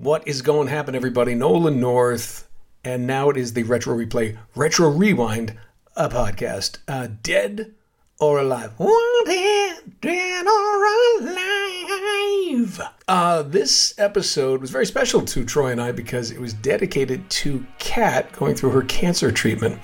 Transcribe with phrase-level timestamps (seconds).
[0.00, 1.34] What is going to happen, everybody?
[1.34, 2.48] Nolan North,
[2.82, 5.58] and now it is the Retro Replay, Retro Rewind,
[5.94, 6.78] a podcast.
[6.88, 7.74] Uh, dead
[8.18, 8.72] or alive?
[8.78, 10.86] Wanted, dead or
[11.28, 12.80] alive.
[13.08, 17.66] Uh, this episode was very special to Troy and I because it was dedicated to
[17.78, 19.78] Kat going through her cancer treatment,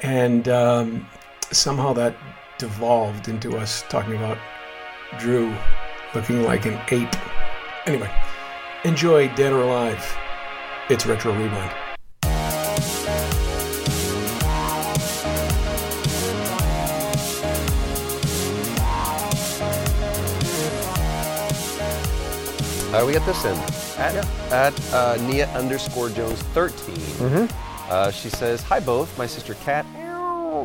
[0.00, 1.08] and um,
[1.50, 2.14] somehow that
[2.58, 4.38] devolved into us talking about
[5.18, 5.52] Drew
[6.14, 7.16] looking like an ape.
[7.88, 8.08] Anyway.
[8.84, 10.16] Enjoy Dead or Alive.
[10.90, 11.72] It's Retro Rewind.
[22.90, 23.56] How do we get this in?
[23.98, 24.14] At,
[24.52, 26.94] at uh, Nia underscore Jones 13.
[26.94, 27.90] Mm-hmm.
[27.90, 29.16] Uh, she says, Hi both.
[29.18, 29.86] My sister Kat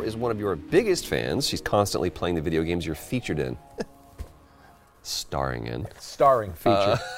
[0.03, 1.47] is one of your biggest fans.
[1.47, 3.57] She's constantly playing the video games you're featured in.
[5.01, 5.87] Starring in.
[5.99, 6.99] Starring feature.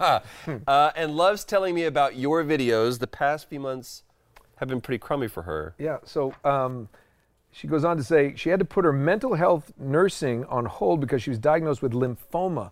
[0.66, 2.98] uh, and loves telling me about your videos.
[2.98, 4.02] The past few months
[4.56, 5.74] have been pretty crummy for her.
[5.78, 6.88] Yeah, so um,
[7.50, 11.00] she goes on to say she had to put her mental health nursing on hold
[11.00, 12.70] because she was diagnosed with lymphoma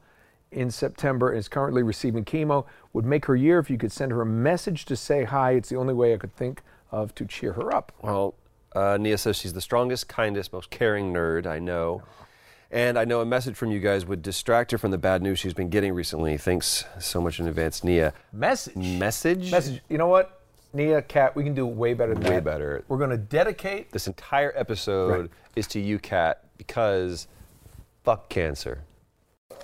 [0.50, 2.66] in September and is currently receiving chemo.
[2.92, 5.52] Would make her year if you could send her a message to say hi.
[5.52, 7.92] It's the only way I could think of to cheer her up.
[8.02, 8.34] Well,
[8.74, 12.02] uh, Nia says she's the strongest, kindest, most caring nerd I know.
[12.72, 15.38] And I know a message from you guys would distract her from the bad news
[15.38, 16.38] she's been getting recently.
[16.38, 18.14] Thanks so much in advance, Nia.
[18.32, 18.74] Message.
[18.76, 19.50] Message?
[19.50, 19.82] Message.
[19.90, 20.40] You know what?
[20.72, 22.44] Nia, Kat, we can do way better than Way that.
[22.44, 22.82] better.
[22.88, 23.92] We're going to dedicate.
[23.92, 25.30] This entire episode Right.
[25.54, 27.28] is to you, Kat, because
[28.04, 28.84] fuck cancer.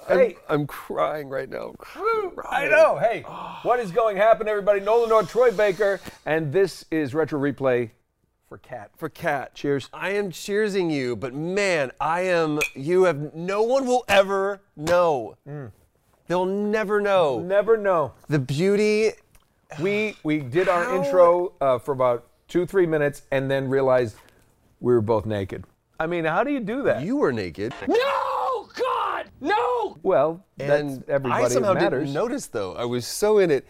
[0.06, 1.74] Hey, I'm crying right now.
[1.96, 2.98] I'm I know.
[2.98, 3.22] Hey,
[3.62, 4.80] what is going to happen, everybody?
[4.80, 7.90] Nolan North, Troy Baker, and this is Retro Replay
[8.48, 8.90] for cat.
[8.96, 9.54] For cat.
[9.54, 9.88] Cheers.
[9.92, 12.60] I am cheersing you, but man, I am.
[12.74, 13.34] You have.
[13.34, 15.36] No one will ever know.
[16.26, 18.12] They'll never know Never know.
[18.28, 19.12] the beauty.
[19.80, 24.16] We we did our How- intro uh, for about two three minutes and then realized
[24.80, 25.64] we were both naked.
[26.00, 27.02] I mean, how do you do that?
[27.02, 28.68] You were naked, No!
[28.74, 29.26] God!
[29.40, 29.98] No!
[30.02, 32.02] well, and that's everybody I somehow matters.
[32.04, 32.74] didn't notice though.
[32.76, 33.66] I was so in it.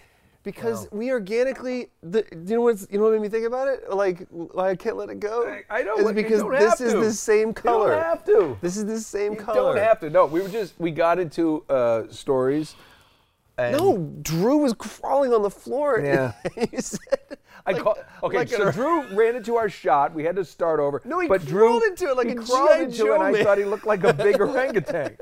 [0.49, 3.91] Because we organically, the, you know what's, you know what made me think about it?
[3.93, 5.47] Like, why I can't let it go.
[5.47, 7.91] I- I know, Is because this is the same You color.
[7.91, 8.57] don't have to.
[8.63, 9.59] This is the same You color.
[9.73, 10.09] You don't have to.
[10.09, 12.77] No, we were just we got into uh, stories.
[13.59, 16.01] And No, Drew was crawling on the floor.
[16.05, 16.33] Yeah.
[16.57, 17.01] you said,
[17.67, 20.15] I like- call, okay, like so a- Drew ran into our shot.
[20.15, 21.03] We had to start over.
[21.05, 23.37] No, he but Drew, crawled into it like he a crawled into Joe it, and
[23.37, 25.19] I thought he looked like a big orangutan.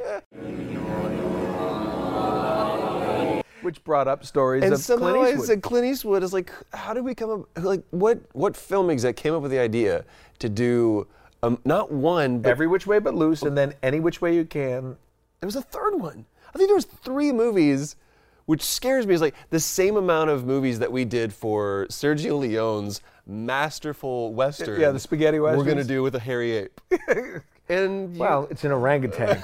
[3.66, 5.46] Which brought up stories And of somehow Clint I Eastwood.
[5.48, 7.64] said Clint Eastwood is like, how did we come up?
[7.64, 10.04] Like, what what film exec came up with the idea
[10.38, 11.08] to do
[11.42, 14.44] um, not one, but Every which way but loose, and then any which way you
[14.44, 14.96] can.
[15.40, 16.26] there was a third one.
[16.54, 17.96] I think there was three movies,
[18.44, 19.14] which scares me.
[19.14, 24.80] Is like the same amount of movies that we did for Sergio Leone's masterful western.
[24.80, 25.58] Yeah, the spaghetti western.
[25.58, 26.80] We're gonna do with a hairy ape.
[27.68, 29.42] and you, Well, it's an orangutan.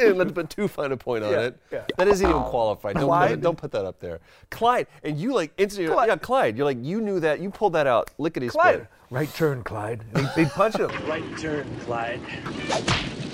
[0.00, 1.58] And let's put too fine a point on Yeah, it.
[1.70, 1.84] yeah.
[1.98, 2.94] That isn't even qualified.
[2.94, 3.30] Don't put, Clyde?
[3.32, 4.20] it, don't put that up there.
[4.50, 6.08] Clyde, and you like instantly, Clyde.
[6.08, 6.56] yeah, Clyde.
[6.56, 7.40] You're like, you knew that.
[7.40, 8.10] You pulled that out.
[8.18, 8.88] Lickety Clyde, split.
[9.10, 10.04] right turn, Clyde.
[10.14, 10.90] And He'd, he'd punch him.
[11.08, 12.20] Right turn, Clyde.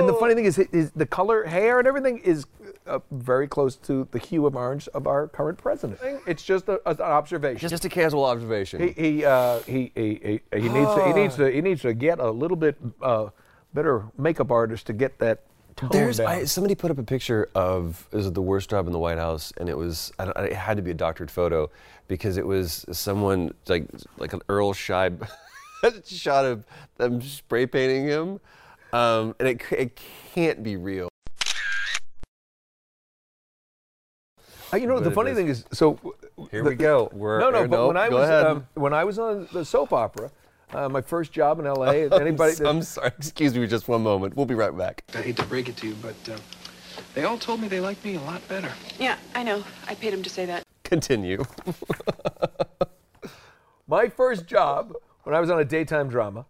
[0.00, 2.46] And the funny thing is, is the color, hair, and everything is
[2.88, 6.00] uh, very close to the hue of orange of our current president.
[6.26, 7.68] It's just a, an observation.
[7.68, 8.80] Just a casual observation.
[8.80, 11.94] He he, uh, he he he he needs to he needs to he needs to
[11.94, 13.28] get a little bit uh,
[13.74, 15.42] better makeup artist to get that
[15.76, 16.26] tone There's down.
[16.26, 19.18] I, somebody put up a picture of is it the worst job in the White
[19.18, 21.70] House, and it was I don't, it had to be a doctored photo
[22.08, 23.86] because it was someone like
[24.18, 25.28] like an Earl Scheib
[26.06, 26.64] shot of
[26.96, 28.40] them spray painting him,
[28.92, 30.00] um, and it it
[30.34, 31.08] can't be real.
[34.74, 35.98] You know, the funny is- thing is, so
[36.50, 37.10] Here the- we go.
[37.12, 37.66] We're, no, no.
[37.66, 40.30] But when I was um, when I was on the soap opera,
[40.72, 42.10] uh, my first job in L.A.
[42.20, 42.54] Anybody?
[42.60, 43.12] I'm, I'm sorry.
[43.18, 44.36] Excuse me, just one moment.
[44.36, 45.04] We'll be right back.
[45.14, 46.36] I hate to break it to you, but uh,
[47.14, 48.70] they all told me they liked me a lot better.
[48.98, 49.64] Yeah, I know.
[49.86, 50.64] I paid him to say that.
[50.84, 51.44] Continue.
[53.88, 54.92] my first job
[55.24, 56.46] when I was on a daytime drama.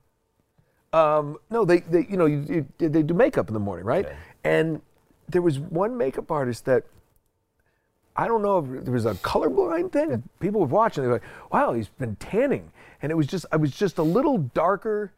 [0.92, 4.06] Um, no, they, they, you know, you, you, they do makeup in the morning, right?
[4.44, 4.80] And
[5.28, 6.84] there was one makeup artist that
[8.18, 10.22] I don't know if there was a colorblind thing.
[10.40, 11.22] People would watch and they were like,
[11.52, 15.12] "Wow, he's been tanning," and it was just, I was just a little darker.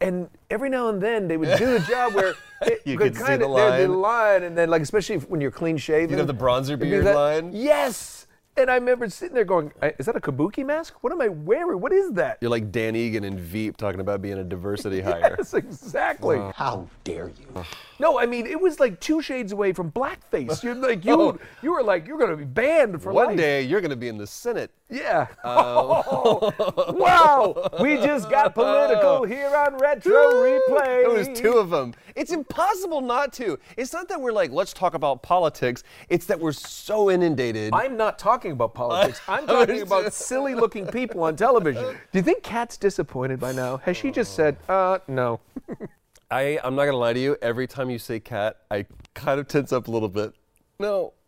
[0.00, 3.16] And every now and then they would do the job where it You could could
[3.20, 4.00] see kind the of there'd line.
[4.00, 6.10] line, and then like especially if, when you're clean shaven.
[6.10, 7.50] You know the bronzer be beard that- line?
[7.52, 8.23] Yes.
[8.56, 10.94] And I remember sitting there going, "Is that a kabuki mask?
[11.00, 11.80] What am I wearing?
[11.80, 15.34] What is that?" You're like Dan Egan and Veep talking about being a diversity hire.
[15.38, 16.38] Yes, exactly.
[16.54, 17.64] How dare you?
[17.98, 20.62] No, I mean it was like two shades away from blackface.
[20.62, 21.38] You're like you, Oh.
[21.62, 23.36] you were like you're gonna be banned for One life.
[23.36, 24.70] day you're going to be in the Senate.
[24.90, 25.26] Yeah.
[25.42, 26.52] Um,
[26.98, 27.70] wow.
[27.80, 31.02] We just got political here on Retro Replay.
[31.02, 31.94] There was two of them.
[32.14, 33.58] It's impossible not to.
[33.76, 35.82] It's not that we're like, let's talk about politics.
[36.08, 37.72] It's that we're so inundated.
[37.72, 39.20] I'm not talking about politics.
[39.28, 41.84] I'm talking about silly looking people on television.
[42.12, 43.78] Do you think Kat's disappointed by now?
[43.78, 45.40] Has she just said, uh, no?
[46.30, 47.36] I, I'm not gonna lie to you.
[47.42, 50.34] Every time you say cat, I kind of tense up a little bit.
[50.78, 51.12] No.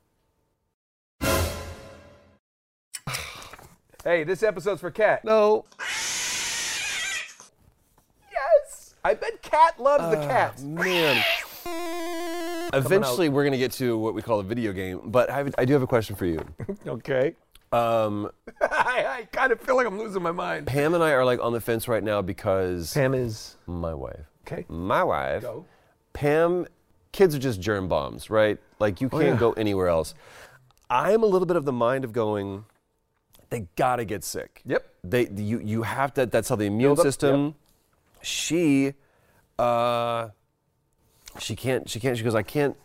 [4.05, 5.25] Hey, this episode's for Kat.
[5.25, 5.65] No.
[8.31, 8.95] Yes.
[9.05, 10.62] I bet Kat loves the cats.
[10.62, 11.25] Man.
[12.73, 15.65] Eventually, we're gonna get to what we call a video game, but I, have, I
[15.65, 16.45] do have a question for you.
[16.87, 17.35] Okay.
[17.73, 18.31] Um,
[18.63, 20.67] I, I kind of feel like I'm losing my mind.
[20.67, 24.21] Pam and I are like on the fence right now because Pam is my wife,
[24.47, 24.65] okay.
[24.69, 25.65] my wife, Go.
[26.13, 26.67] Pam,
[27.13, 28.59] kids are just germ bombs, right?
[28.79, 29.37] Like you can't Oh, yeah.
[29.37, 30.15] go anywhere else.
[30.89, 32.65] I'm a little bit of the mind of going,
[33.51, 34.62] they gotta get sick.
[34.65, 34.87] Yep.
[35.03, 36.27] They you you have to.
[36.27, 37.55] That's how the immune Build up, system.
[38.23, 38.95] She,
[39.59, 40.29] uh,
[41.41, 41.88] she can't.
[41.88, 42.17] She can't.
[42.17, 42.35] She goes.
[42.35, 42.77] I can't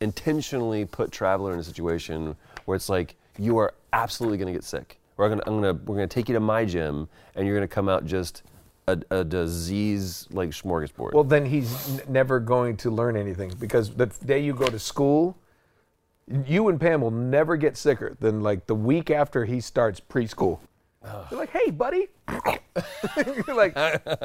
[0.00, 4.98] intentionally put Traveler in a situation where it's like you are absolutely gonna get sick.
[5.16, 5.42] We're gonna.
[5.44, 5.74] Gonna.
[5.74, 8.42] We're gonna take you to my gym, and you're gonna come out just
[8.86, 11.12] a, a disease like smorgasbord.
[11.12, 14.78] Well, then he's n- never going to learn anything because the day you go to
[14.78, 15.36] school,
[16.46, 20.60] you and Pam will never get sicker than like the week after he starts preschool.
[21.30, 22.08] You're like, hey, buddy.
[23.46, 23.74] You're like,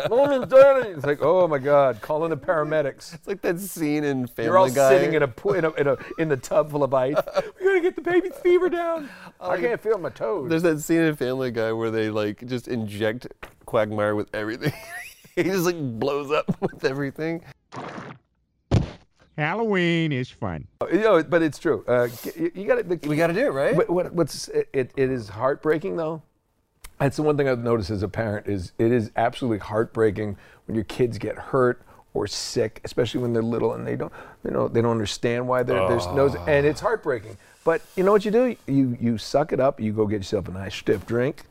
[0.10, 3.14] "Morning, Daddy." It's like, oh my God, calling the paramedics.
[3.14, 4.44] It's like that scene in Family Guy.
[4.44, 4.90] You're all Guy.
[4.90, 7.16] sitting in a, in a in a in the tub full of ice.
[7.60, 9.10] We gotta get the baby's fever down.
[9.40, 10.50] I can't feel my toes.
[10.50, 13.28] There's that scene in Family Guy where they like just inject
[13.66, 14.74] Quagmire with everything.
[15.36, 17.44] he just like blows up with everything.
[19.38, 20.68] Halloween is fun.
[20.92, 21.84] You know, but it's true.
[21.88, 23.08] Uh, you, you got to.
[23.08, 23.76] We got to do it, right?
[23.76, 26.22] But what, what's it, it, it is heartbreaking though.
[27.00, 30.76] That's the one thing I've noticed as a parent is it is absolutely heartbreaking when
[30.76, 31.82] your kids get hurt
[32.14, 34.14] or sick, especially when they're little and they don't
[34.46, 37.38] you know they don't understand why they're, there's no and it's heartbreaking.
[37.66, 38.56] But you know what you do?
[38.68, 39.80] You you suck it up.
[39.82, 41.44] You go get yourself a nice stiff drink,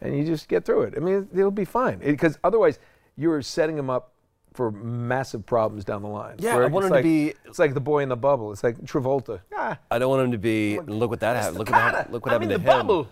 [0.00, 0.94] and you just get through it.
[0.96, 2.78] I mean, it'll be fine because otherwise
[3.16, 4.12] you're setting them up
[4.54, 6.34] for massive problems down the line.
[6.38, 8.50] Yeah, Where I it's want 'em to be- It's like the boy in the bubble.
[8.50, 9.40] It's like Travolta.
[9.54, 10.80] Ah, I don't want him to be.
[10.80, 11.58] Look what that happened.
[11.58, 12.12] Look what Carter, happened.
[12.14, 12.66] Look what happened to the him.
[12.66, 13.08] bubble.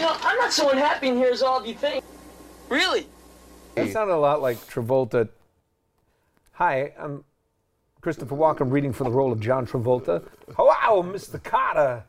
[0.00, 2.02] You know, I'm not so unhappy in here as all of you think.
[2.70, 3.06] Really?
[3.74, 5.28] That sounded a lot like Travolta.
[6.52, 7.22] Hi, I'm
[8.00, 10.26] Christopher Walken reading for the role of John Travolta.
[10.56, 11.42] Oh, wow, Mr.
[11.42, 12.04] Carter.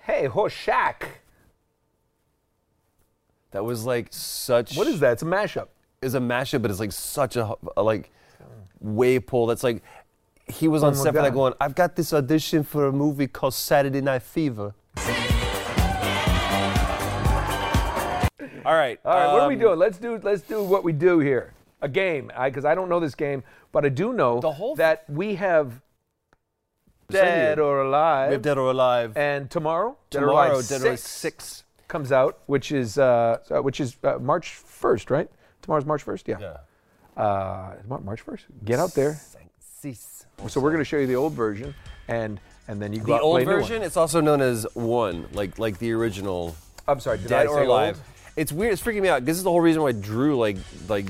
[0.00, 0.96] Hey, Hoshak.
[3.52, 4.76] That was like such.
[4.76, 5.12] What is that?
[5.12, 5.68] It's a mashup.
[6.02, 8.12] It's a mashup, but it's like such a, a like
[8.80, 9.46] wave pull.
[9.46, 9.82] That's like
[10.46, 11.34] he was on Oh set for that God.
[11.34, 11.54] going.
[11.58, 14.74] I've got this audition for a movie called Saturday Night Fever.
[18.64, 18.98] All right.
[19.04, 19.78] All right, what are we um, doing?
[19.78, 21.52] Let's do let's do what we do here.
[21.82, 25.04] A game, because I, don't know this game, but I do know The whole- that
[25.08, 25.82] we have
[27.10, 28.28] Dead or Alive.
[28.30, 29.16] We have Dead or Alive.
[29.16, 31.64] and tomorrow, Dead or Tomorrow, Alive Dead or Alive 6 Six.
[31.88, 35.30] comes out, which is uh, uh, which is uh, March 1st, right?
[35.60, 37.22] Tomorrow's March 1st, yeah.
[37.22, 38.40] Uh, March 1st.
[38.64, 39.20] Get out there.
[39.60, 40.24] Six.
[40.48, 41.74] So we're going to show you the old version,
[42.08, 43.60] and and then you go The out old play a new one.
[43.60, 46.56] version, it's also known as one, like like the original
[46.88, 47.96] I'm sorry, did Dead I or say Alive.
[47.96, 48.04] old?
[48.36, 48.72] It's weird.
[48.72, 49.24] It's freaking me out.
[49.24, 50.56] This is the whole reason why I drew like
[50.88, 51.06] like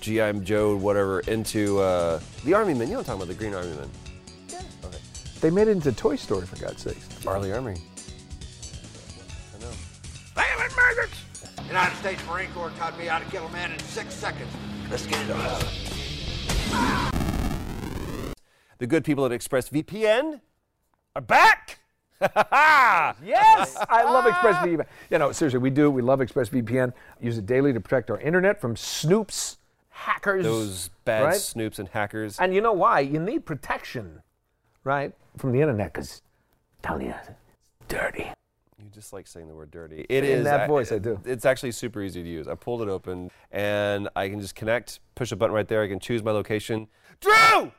[0.00, 2.88] GI Joe whatever into uh, the Army Men.
[2.88, 3.28] You know what I'm talking about?
[3.28, 3.90] The Green Army Men.
[5.40, 7.26] They made it into Toy Story for God's sakes.
[7.26, 7.74] Arlie Army.
[7.74, 9.70] I know.
[10.36, 11.24] Violent maggots!
[11.66, 14.52] United States Marine Corps taught me how to kill a man in six seconds.
[14.88, 17.12] Let's get it on.
[18.78, 20.40] The good people at ExpressVPN
[21.16, 21.81] are back.
[23.24, 24.40] Yes, I love ah!
[24.42, 24.86] ExpressVPN.
[25.10, 25.90] You know, seriously, we do.
[25.90, 26.92] We love ExpressVPN.
[27.20, 29.56] Use it daily to protect our internet from snoops,
[29.90, 30.44] hackers.
[30.44, 31.34] Those bad right?
[31.34, 32.38] snoops and hackers.
[32.38, 33.00] And you know why?
[33.00, 34.22] You need protection,
[34.84, 36.22] right, from the internet, because
[36.82, 37.30] telling you, it's
[37.88, 38.30] dirty.
[38.78, 40.04] You just like saying the word dirty.
[40.08, 41.20] It In is that voice, I do.
[41.24, 42.48] It's actually super easy to use.
[42.48, 45.82] I pulled it open and I can just connect, push a button right there.
[45.82, 46.88] I can choose my location.
[47.20, 47.70] Drew!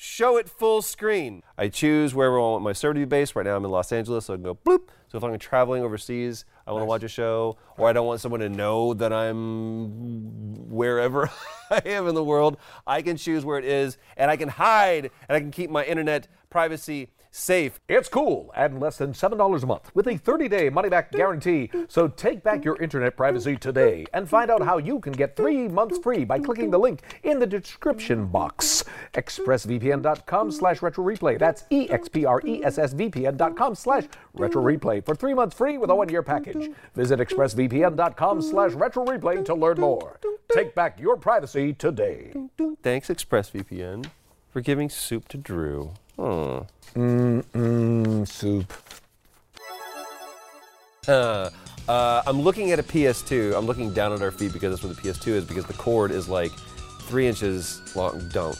[0.00, 1.42] Show it full screen.
[1.58, 3.34] I choose wherever I want my server to be based.
[3.34, 4.90] Right now I'm in Los Angeles, so I can go bloop.
[5.08, 8.20] So if I'm traveling overseas, I want to watch a show, or I don't want
[8.20, 11.28] someone to know that I'm wherever
[11.72, 15.10] I am in the world, I can choose where it is, and I can hide,
[15.28, 17.80] and I can keep my internet privacy safe.
[17.88, 21.70] It's cool and less than $7 a month with a 30 day money back guarantee.
[21.88, 25.68] So take back your internet privacy today and find out how you can get three
[25.68, 28.84] months free by clicking the link in the description box.
[29.14, 31.38] ExpressVPN.com slash retro replay.
[31.38, 34.04] That's E X P R E S S VPN.com slash
[34.34, 36.70] retro replay for three months free with a one year package.
[36.94, 40.18] Visit ExpressVPN.com slash retro replay to learn more.
[40.52, 42.32] Take back your privacy today.
[42.82, 44.06] Thanks, ExpressVPN,
[44.50, 45.92] for giving soup to Drew.
[46.18, 46.58] Hmm.
[46.94, 48.72] Mmm, soup.
[51.06, 51.50] Uh,
[51.88, 53.56] uh, I'm looking at a PS2.
[53.56, 56.10] I'm looking down at our feet because that's where the PS2 is because the cord
[56.10, 56.52] is like
[57.02, 58.28] three inches long.
[58.32, 58.58] Don't.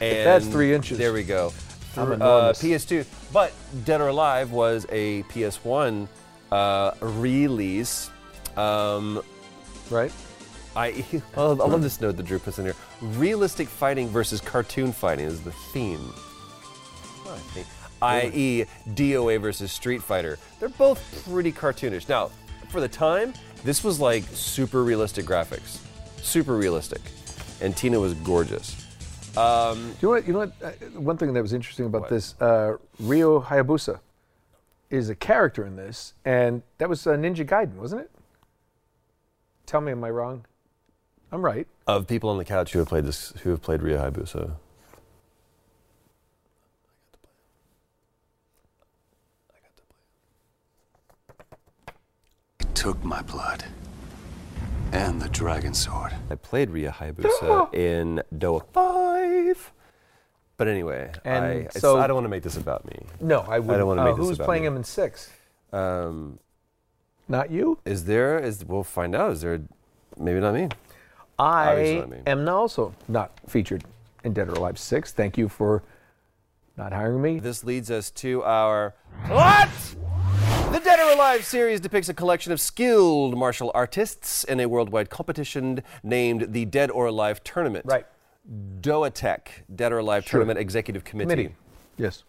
[0.00, 0.98] And that's three inches.
[0.98, 1.52] There we go.
[1.96, 2.52] Uh.
[2.52, 3.06] PS2.
[3.32, 3.52] But
[3.84, 6.08] Dead or Alive was a PS1
[6.52, 8.10] uh, release.
[8.56, 9.22] Um,
[9.90, 10.12] Right?
[10.76, 11.04] I,
[11.36, 12.74] I love this note that Drew puts in here.
[13.00, 16.12] Realistic fighting versus cartoon fighting is the theme.
[18.00, 20.38] I.e., DOA versus Street Fighter.
[20.60, 22.08] They're both pretty cartoonish.
[22.08, 22.30] Now,
[22.68, 25.80] for the time, this was like super realistic graphics.
[26.22, 27.00] Super realistic.
[27.60, 28.86] And Tina was gorgeous.
[29.36, 30.26] Um, You know what?
[30.26, 30.52] You know what?
[30.62, 30.70] Uh,
[31.00, 34.00] one thing that was interesting about this, uh, Ryu Hayabusa
[34.90, 38.10] is a character in this, and that was uh, Ninja Gaiden, wasn't it?
[39.66, 40.44] Tell me, am I wrong?
[41.30, 41.66] I'm right.
[41.86, 44.52] of people on the couch who have played this, who have played Ryu Hayabusa.
[52.78, 53.64] Took my blood
[54.92, 56.12] and the dragon sword.
[56.30, 59.72] I played Ryu Hayabusa in Doa 5.
[60.56, 63.00] But anyway, And I, so- I don't want to make this about me.
[63.20, 63.74] No, I wouldn't.
[63.74, 64.68] I don't want to Uh, make this who's about playing me.
[64.68, 65.28] him in six?
[65.72, 66.38] Um,
[67.26, 67.78] Not you.
[67.84, 68.38] is there?
[68.38, 69.32] Is we'll find out.
[69.32, 69.60] Is there?
[70.16, 70.68] Maybe not me.
[71.36, 72.18] I not me.
[72.28, 73.82] am also not featured
[74.22, 75.12] in Dead or Alive six.
[75.12, 75.82] Thank you for
[76.76, 77.40] not hiring me.
[77.40, 78.94] This leads us to our
[79.26, 79.68] what?
[80.88, 85.10] The Dead or Alive series depicts a collection of skilled martial artists in a worldwide
[85.10, 87.84] competition named the Dead or Alive Tournament.
[87.84, 88.06] Right.
[88.80, 91.28] DOATEC Dead or Alive Tournament Executive Committee.
[91.28, 91.54] Committee.
[91.98, 92.24] Yes.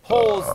[0.00, 0.48] holds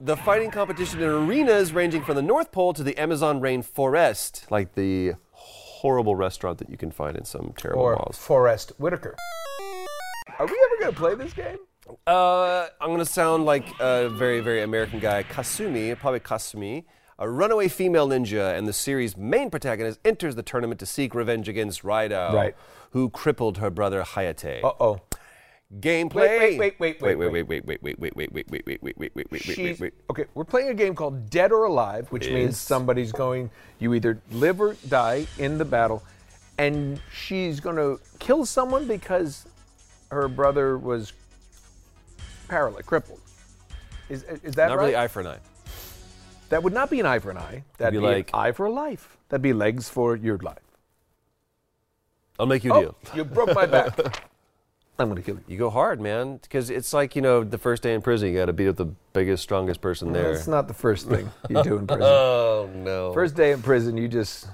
[0.00, 4.74] the fighting competition in arenas ranging from the North Pole to the Amazon rainforest, like
[4.74, 8.18] the horrible restaurant that you can find in some terrible Or malls.
[8.18, 9.14] Forrest Whitaker.
[10.36, 11.58] Are we ever going to play this game?
[12.06, 15.22] Uh, I'm gonna sound like a very, very American guy.
[15.24, 16.84] Kasumi, probably Kasumi,
[17.18, 21.48] a runaway female ninja and the series' main protagonist, enters the tournament to seek revenge
[21.48, 22.54] against Raidou, Right.
[22.90, 24.62] who crippled her brother Hayate.
[24.62, 25.00] Uh oh.
[25.80, 26.58] Gameplay.
[26.58, 28.82] Wait, wait, wait, wait, wait, wait, wait, wait, wait, wait, wait, wait, wait, wait, wait,
[28.82, 29.80] wait, wait, wait, wait, She's, wait.
[29.80, 29.94] Wait.
[30.10, 34.20] Okay, we're playing a game called Dead or Alive, which means somebody's going, you either
[34.30, 36.02] live or die in the battle,
[36.58, 39.46] and she's going to kill someone because
[40.10, 41.14] her brother was
[42.48, 43.20] paralyzed, crippled.
[44.08, 44.84] Is, is that Not right?
[44.84, 45.38] really eye for an eye.
[46.50, 47.64] that would not be an eye for an eye.
[47.78, 49.16] That'd be be, like- an eye for a life.
[49.28, 50.58] That'd be legs for your life.
[52.38, 52.96] I'll make you a Oh, deal.
[53.14, 53.96] you broke my back.
[54.98, 55.44] I'm going to kill you.
[55.48, 58.28] You go hard, man, because it's like you know the first day in prison.
[58.28, 60.34] You got to beat up the biggest, strongest person there.
[60.34, 62.04] That's not the first thing you do in prison.
[62.06, 63.12] Oh no!
[63.14, 64.48] First day in prison, you just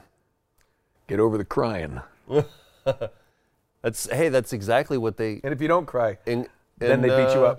[1.09, 2.00] get over the crying.
[3.83, 5.40] that's hey, that's exactly what they.
[5.42, 6.47] And if you don't cry, In,
[6.78, 7.54] then in, they beat you uh,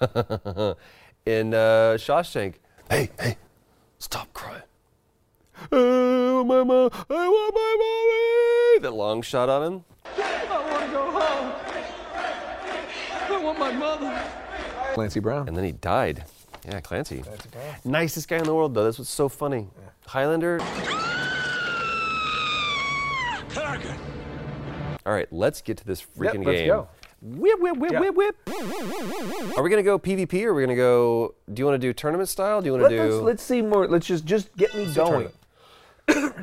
[0.00, 0.78] up.
[1.26, 2.54] in uh, Shawshank.
[2.90, 3.36] Hey, hey,
[3.98, 4.62] stop crying.
[5.72, 6.90] I want my mom.
[7.10, 8.82] I want my mommy.
[8.82, 9.84] That long shot on him.
[10.16, 11.52] I want to go home.
[13.30, 14.30] I want my mother.
[14.94, 15.48] Clancy Brown.
[15.48, 16.24] And then he died.
[16.66, 17.22] Yeah, Clancy.
[17.84, 18.84] Nicest guy in the world, though.
[18.84, 19.68] That's what's so funny.
[20.06, 20.60] Highlander.
[25.06, 26.68] All right, let's get to this freaking Yep, let's game.
[27.24, 27.40] Go.
[27.40, 28.00] Whip, whip, whip, Yeah.
[28.00, 28.36] whip, whip.
[29.58, 31.34] Are we gonna go PvP or are we gonna go?
[31.52, 32.60] Do you want to do tournament style?
[32.60, 33.20] Do you want Let, to us do?
[33.22, 33.86] let's see more.
[33.88, 35.30] Let's just just get me going.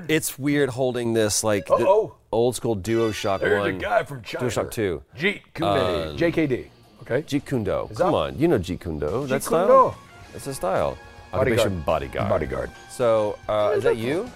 [0.08, 2.16] It's weird holding this like the Uh-oh.
[2.32, 3.70] old school DualShock There's one.
[3.70, 4.48] a guy from China.
[4.48, 5.04] DualShock two.
[5.16, 5.68] Jeet Kune.
[5.68, 6.52] Um, JKD.
[6.52, 6.70] Okay.
[7.04, 7.22] Okay.
[7.22, 7.88] Jeet Kune Do.
[7.92, 9.28] Is Come that- on, you know Jeet Kune Do.
[9.28, 9.90] That's Kune style.
[9.92, 9.96] Do.
[10.34, 10.98] That's a style.
[11.32, 11.60] Bodyguard.
[11.60, 12.30] Occupation bodyguard.
[12.30, 12.72] Bodyguard.
[12.90, 14.30] So, uh, is that you?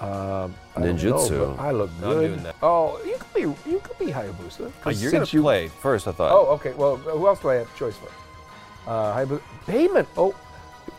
[0.00, 1.30] Um, I Ninjutsu.
[1.30, 2.28] know, I look good.
[2.30, 2.56] doing that.
[2.62, 3.40] Oh, you could be
[3.70, 4.66] you could be Hayabusa.
[4.66, 6.08] Oh, 'cause you're gonna since you- play first.
[6.08, 6.32] I thought.
[6.32, 6.72] Oh, okay.
[6.72, 8.08] Well, who else do I have choice for?
[8.90, 9.40] Uh, Hayabusa.
[9.66, 10.06] Bayman.
[10.16, 10.34] Oh,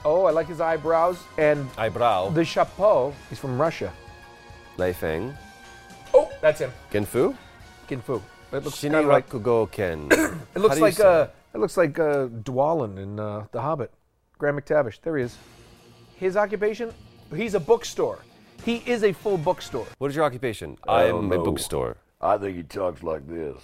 [0.06, 2.30] oh, I like his eyebrows and Eyebrow.
[2.30, 3.14] the chapeau.
[3.30, 3.92] He's from Russia.
[4.78, 5.34] Lei Fang.
[6.14, 6.72] Oh, that's him.
[6.92, 7.36] Genfu.
[7.90, 8.22] Kinfu.
[8.52, 10.08] It looks kind of like Shinrakugo Ken.
[10.56, 13.92] it looks like uh, it looks like uh, Dwalin in uh, The Hobbit.
[14.38, 15.02] Graham McTavish.
[15.02, 15.38] There he is.
[16.16, 16.94] His occupation?
[17.36, 18.20] He's a bookstore.
[18.66, 19.88] He is a full bookstore.
[19.98, 20.78] What is your occupation?
[20.88, 21.98] I am a bookstore.
[22.22, 23.58] I think he talks like this.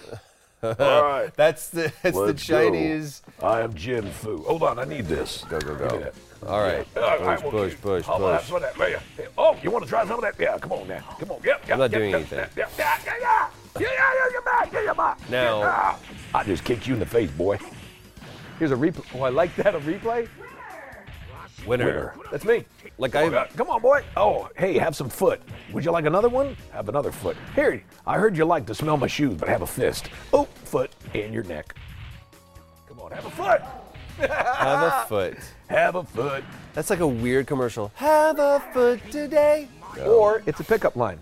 [0.62, 0.74] All
[1.04, 1.32] right.
[1.36, 2.64] That's the that's let's go.
[2.68, 3.22] Chinese.
[3.40, 4.38] I am Jin Fu.
[4.42, 5.44] Hold on, I need this.
[5.48, 6.10] Go go go.
[6.46, 6.84] All right.
[6.96, 7.02] Yeah.
[7.02, 8.46] All right, Push well, push push push.
[8.46, 8.76] some of that?
[8.78, 9.26] Yeah, yeah.
[9.38, 10.34] Oh, you want to try some of that?
[10.38, 11.00] Yeah, come on now.
[11.20, 11.40] Come on.
[11.44, 12.38] Yep, yep, I'm not yep, doing yep, anything.
[12.38, 13.50] Yep, yep, yeah, yeah, yeah.
[13.80, 14.72] Yeah, yeah, yeah, you're back.
[14.72, 15.30] Yeah, you're back.
[15.30, 15.96] Now- Yeah.
[16.34, 17.58] I just kicked you in the face, boy.
[18.58, 19.04] Here's a replay.
[19.14, 19.74] Oh, I like that.
[19.76, 20.28] A replay?
[21.68, 22.14] Winner.
[22.30, 22.64] That's me.
[22.96, 23.42] Like Oh, yeah.
[23.42, 23.46] I.
[23.48, 24.02] Come on, boy.
[24.16, 25.40] Oh, hey, have some foot.
[25.72, 26.56] Would you like another one?
[26.72, 27.36] Have another foot.
[27.54, 30.08] Here, I heard you like to smell my shoes, but have a fist.
[30.32, 31.74] Oh, foot in your neck.
[32.88, 33.62] Come on, have a foot.
[34.18, 35.38] Have a foot.
[35.68, 36.42] Have a foot.
[36.74, 37.92] That's like a weird commercial.
[37.94, 39.68] Have a foot today.
[40.04, 41.20] Or it's a pickup line.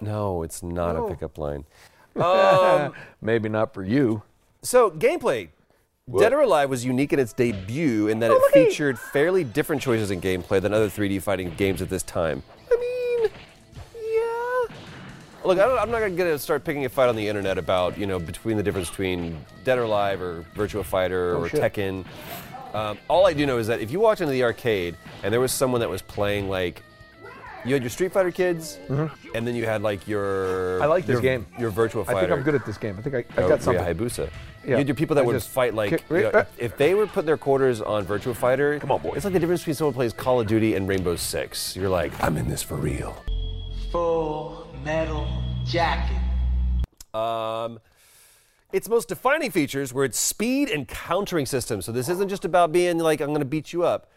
[0.00, 1.02] No, it's not No.
[1.02, 1.08] a oh.
[1.10, 1.64] pickup line.
[2.16, 4.22] Um, maybe not for you.
[4.62, 5.48] So gameplay.
[6.18, 9.80] Dead or Alive was unique in its debut in that Oh, it featured fairly different
[9.80, 12.42] choices in gameplay than other 3D fighting games at this time.
[12.70, 13.30] I mean,
[13.94, 14.74] yeah.
[15.46, 17.96] Look, I don't, I'm not going to start picking a fight on the internet about,
[17.96, 21.60] you know, between the difference between Dead or Alive or Virtua Fighter Oh, or shit.
[21.60, 22.04] Tekken.
[22.74, 25.40] Um, all I do know is that if you walked into the arcade and there
[25.40, 26.82] was someone that was playing like,
[27.64, 30.24] you had your Street Fighter kids, and then you had like your
[30.74, 30.82] Mm-hmm.
[30.82, 31.46] I like this your, game.
[31.58, 32.18] your virtual Fighter.
[32.18, 32.96] I think I'm good at this game.
[32.98, 33.82] I think I, I've Oh, got something.
[33.84, 34.28] Yeah, Hayabusa.
[34.64, 34.70] Yeah.
[34.70, 36.76] You had your people that I would just fight like kick- you know, uh, if
[36.78, 38.78] they were putting their quarters on Virtua Fighter.
[38.78, 39.12] Come on, boy.
[39.14, 41.76] It's like the difference between someone plays Call of Duty and Rainbow Six.
[41.76, 43.14] You're like, I'm in this for real.
[43.92, 45.26] Full metal
[45.66, 46.16] jacket.
[47.12, 47.78] Um,
[48.72, 51.80] its most defining features were its speed and countering system.
[51.82, 54.10] So this isn't just about being like I'm going to beat you up.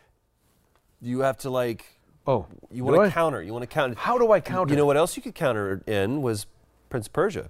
[1.01, 1.85] You have to like
[2.27, 3.05] Oh, you want I?
[3.05, 3.41] to counter.
[3.41, 3.95] You want to counter.
[3.97, 4.73] How do I counter?
[4.73, 6.45] You know what else you could counter in was
[6.89, 7.49] Prince Persia.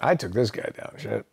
[0.00, 0.92] I took this guy down.
[0.98, 1.24] Shit.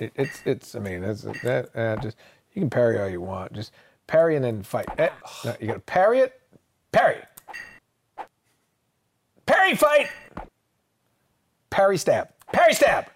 [0.00, 0.74] It, it's it's.
[0.74, 1.68] I mean, that's that.
[1.74, 2.16] Uh, just
[2.54, 3.52] you can parry all you want.
[3.52, 3.72] Just
[4.06, 4.86] parry and then fight.
[4.96, 5.10] Eh,
[5.44, 6.40] no, you got to parry it.
[6.90, 7.22] Parry.
[9.44, 10.08] Parry fight.
[11.68, 12.30] Parry stab.
[12.52, 13.06] Parry stab.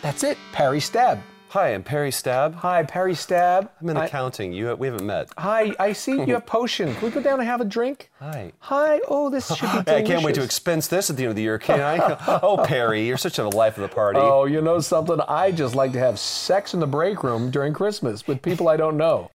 [0.00, 0.38] That's it.
[0.52, 1.20] Parry stab.
[1.54, 2.56] Hi, I'm Perry Stab.
[2.56, 3.70] Hi, Perry stab.
[3.80, 4.52] I'm in I- accounting.
[4.52, 5.28] You we haven't met.
[5.38, 6.92] Hi, I see you have potion.
[6.96, 8.10] Can we go down and have a drink?
[8.18, 8.50] Hi.
[8.58, 9.00] Hi.
[9.06, 9.88] Oh, this should be delicious.
[9.88, 12.40] I can't wait to expense this at the end of the year, can I?
[12.42, 14.18] oh, Perry, you're such a life of the party.
[14.20, 15.20] Oh, you know something?
[15.28, 18.76] I just like to have sex in the break room during Christmas with people I
[18.76, 19.30] don't know.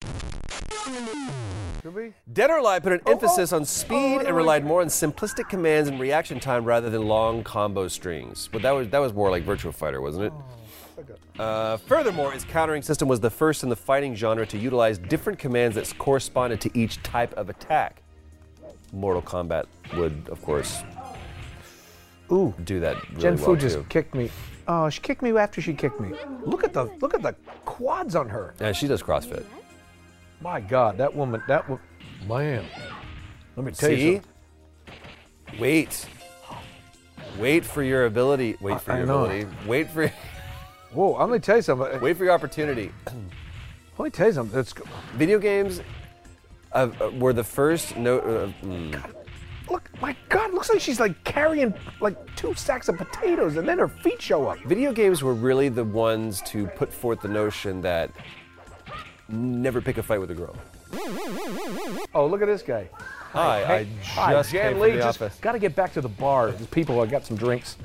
[1.82, 2.14] Should we?
[2.32, 3.12] Dead or Alive put an oh, oh.
[3.12, 3.58] emphasis oh.
[3.58, 7.44] on speed Oh, and relied more on simplistic commands and reaction time rather than long
[7.44, 8.48] combo strings.
[8.54, 10.34] But that was that was more like Virtua Fighter, wasn't it?
[10.34, 10.65] Oh.
[11.40, 15.38] Uh, furthermore, its countering system was the first in the fighting genre to utilize different
[15.40, 18.02] commands that corresponded to each type of attack.
[18.94, 19.66] Mortal Kombat
[19.98, 20.84] would, of course,
[22.32, 22.54] Ooh.
[22.64, 23.86] do that really Jen well Fu just too.
[23.90, 24.30] kicked me.
[24.68, 26.14] Oh, she kicked me after she kicked me.
[26.44, 27.34] Look at the look at the
[27.66, 28.54] quads on her.
[28.62, 29.44] Yeah, she does CrossFit.
[30.42, 31.84] My God, that woman, that woman,
[32.28, 32.66] man.
[33.56, 35.60] Let me tell you something.
[35.60, 36.08] Wait.
[37.38, 38.58] Wait for your ability.
[38.62, 39.26] Wait for I- I your know.
[39.26, 39.48] ability.
[39.68, 40.12] Wait for.
[40.96, 42.00] Whoa, I'm gonna tell you something.
[42.00, 42.90] Wait for your opportunity.
[43.98, 44.58] Let me tell you something.
[44.58, 44.74] It's,
[45.16, 45.82] Video games
[46.72, 48.20] uh, uh, were the first no.
[48.20, 49.14] Uh, mm.
[49.70, 53.78] look, my God, looks like she's like carrying like two sacks of potatoes, and then
[53.78, 54.58] her feet show up.
[54.60, 58.10] Video games were really the ones to put forth the notion that
[59.28, 60.56] never pick a fight with a girl.
[62.14, 62.90] Oh, look at this guy.
[63.32, 64.90] Hi, I Hi, just Jan came Lee.
[64.92, 65.38] from the just office.
[65.40, 66.52] got to get back to the bar.
[66.52, 67.76] There's people, I got some drinks.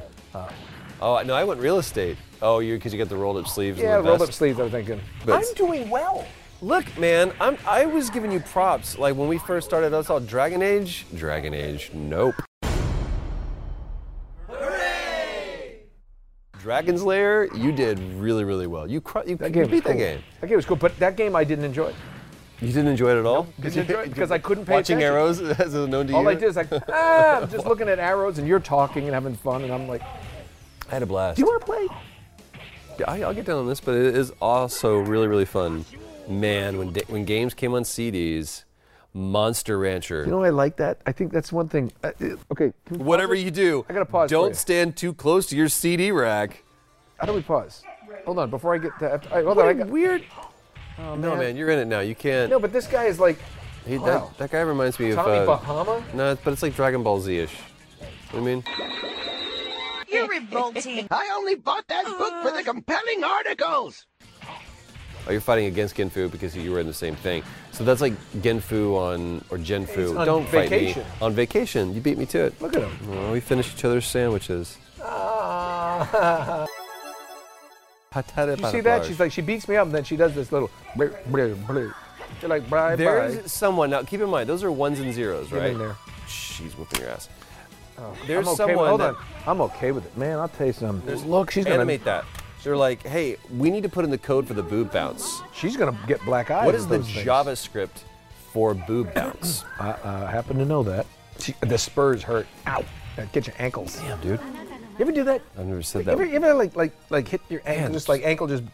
[1.01, 2.17] Oh no, I went real estate.
[2.43, 3.79] Oh, you because you got the rolled up sleeves.
[3.79, 4.59] Yeah, rolled up sleeves.
[4.59, 5.01] I'm thinking.
[5.25, 6.27] But- I'm doing well.
[6.63, 8.99] Look, man, I'm I was giving you props.
[8.99, 11.07] Like when we first started, us all Dragon Age.
[11.17, 12.35] Dragon Age, nope.
[16.59, 18.87] Dragon's Lair, you did really, really well.
[18.87, 19.99] You, cru- you, That you game was beat that cool.
[19.99, 20.23] game.
[20.43, 21.95] That game was cool, but that game I didn't enjoy.
[22.61, 23.47] You didn't enjoy it at all?
[23.59, 25.15] Didn't because I couldn't pay Watching attention.
[25.17, 26.29] arrows as a known to All you.
[26.29, 29.35] I did is like, ah, I'm just looking at arrows, and you're talking and having
[29.35, 30.03] fun, and I'm like,
[30.91, 31.37] I had a blast.
[31.37, 31.87] do you want to play?
[32.99, 35.85] Yeah, I, I'll get down on this, but it is also really, really fun.
[36.29, 38.65] Man, when da- when games came on CDs,
[39.15, 40.25] Monster Rancher.
[40.25, 41.01] You know, I like that.
[41.07, 41.91] I think that's one thing.
[42.05, 42.09] Uh,
[42.53, 42.73] okay.
[42.75, 44.31] can we pause Whatever you do, I gotta pause.
[44.31, 44.55] don't you.
[44.55, 46.63] stand too close to your CD rack.
[47.19, 47.83] How do we pause?
[48.27, 49.21] Hold on, before I get to.
[49.33, 49.67] I, hold What on.
[49.67, 50.25] I a got, weird.
[50.99, 52.01] oh, No, man, you're in it now.
[52.01, 52.51] You can't.
[52.51, 53.39] No, but this guy is like.
[53.87, 54.05] he, wow.
[54.07, 55.49] that, that guy reminds me Tommy of.
[55.49, 56.05] Uh, Bahama?
[56.15, 57.53] no, but it's like Dragon Ball Z ish.
[58.33, 59.10] You know what I mean?
[60.11, 61.07] You're revolting.
[61.11, 64.07] I only bought that book for the compelling articles.
[65.27, 67.43] Oh, you're fighting against Genfu because you were in the same thing.
[67.73, 70.19] So that's like Genfu on or Genfu.
[70.19, 71.03] On Don't fight vacation.
[71.03, 71.95] me on vacation.
[71.95, 72.61] You beat me to it.
[72.61, 72.93] Look at him.
[73.13, 74.79] Oh, we finished each other's sandwiches.
[75.03, 76.67] Ah.
[78.17, 78.23] you
[78.71, 79.05] see that?
[79.05, 80.71] She's like, she beats me up, and then she does this little.
[80.95, 81.95] Bleh, bleh, bleh.
[82.41, 82.97] You're like, bye, bye.
[82.97, 84.03] There's someone now.
[84.03, 85.71] Keep in mind, those are ones and zeros, Get right?
[85.73, 85.97] in there.
[86.27, 87.29] She's whooping your ass.
[87.99, 89.17] Oh, There's okay someone With, hold that- on.
[89.47, 90.39] I'm okay with it, man.
[90.39, 91.05] I'll tell you something.
[91.07, 92.25] There's- Look, she's gonna animate that.
[92.63, 95.41] They're like, hey, we need to put in the code for the boob bounce.
[95.55, 96.67] She's gonna get black eyes.
[96.67, 97.09] What is the things.
[97.27, 98.03] JavaScript
[98.53, 99.65] for boob bounce?
[99.81, 101.07] I uh, happen to know that.
[101.39, 102.47] She, the spurs hurt.
[102.67, 102.85] Ow!
[103.17, 103.97] That Get your ankles.
[103.97, 104.41] Damn, dude.
[104.99, 105.41] You ever do that?
[105.59, 106.13] I've never said You that.
[106.13, 107.93] ever, you ever like like like hit your ankle, Man.
[107.95, 108.65] just like ankle, just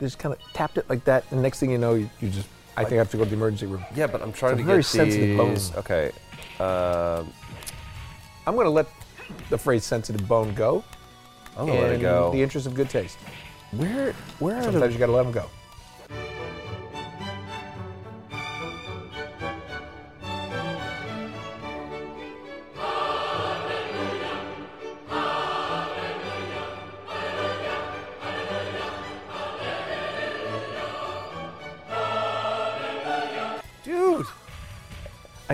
[0.00, 2.48] just kind of tapped it like that, and next thing you know, you, you just.
[2.76, 3.84] I think I have to go to the emergency room.
[3.94, 5.50] Yeah, but I'm trying It's to very get sensitive bone.
[5.54, 5.74] these.
[5.76, 6.10] Okay.
[6.58, 7.32] Um
[8.48, 8.88] I'm gonna let
[9.50, 10.82] the phrase "sensitive bone" go.
[11.56, 12.32] I'm gonna let it in go.
[12.32, 13.18] The interest of good taste.
[13.72, 15.44] Where where are Sometimes the you gotta let them go.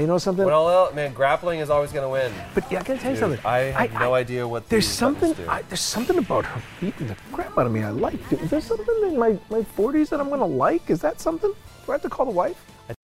[0.05, 0.45] You know something?
[0.45, 2.31] Well, well, man, grappling is always gonna win.
[2.55, 3.47] but yeah, I gotta tell you Dude, something.
[3.47, 5.33] I have no idea what There's these something.
[5.33, 5.49] do.
[5.49, 7.83] I, there's something about her beating the crap out of me.
[7.83, 8.29] I like.
[8.29, 10.91] Dude, is there something in my my 40s that I'm gonna like?
[10.91, 11.51] Is that something?
[11.87, 12.63] Do I have to call the wife?
[12.91, 12.95] I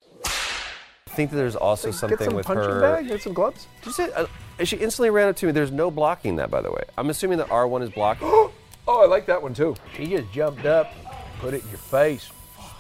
[1.07, 2.81] think that there's also Like, something get some with punching her.
[2.83, 3.09] bag.
[3.09, 3.67] Get some gloves.
[3.81, 4.27] Did you say, uh,
[4.63, 5.53] she instantly ran up to me.
[5.53, 6.83] There's no blocking that, by the way.
[6.99, 8.23] I'm assuming that R1 is blocked.
[8.89, 9.75] Oh, I like that one too.
[9.97, 10.93] She just jumped up,
[11.39, 12.29] put it in your face,